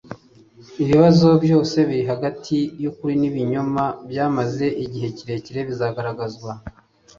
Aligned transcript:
Ibibazo 0.83 1.29
byose 1.43 1.77
biri 1.87 2.03
hagati 2.11 2.57
y'ukuri 2.81 3.13
n'ibinyoma 3.21 3.83
byamaze 4.09 4.65
igihe 4.83 5.07
kirekire, 5.17 5.59
bizagaragazwa. 5.69 6.51